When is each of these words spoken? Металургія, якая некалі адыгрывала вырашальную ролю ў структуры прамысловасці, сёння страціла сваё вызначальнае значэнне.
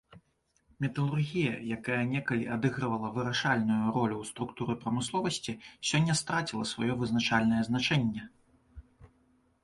Металургія, 0.83 1.49
якая 1.77 1.97
некалі 2.13 2.45
адыгрывала 2.55 3.11
вырашальную 3.17 3.77
ролю 3.97 4.15
ў 4.21 4.25
структуры 4.29 4.73
прамысловасці, 4.85 5.53
сёння 5.91 6.15
страціла 6.21 6.65
сваё 6.71 6.93
вызначальнае 7.03 7.61
значэнне. 7.69 8.23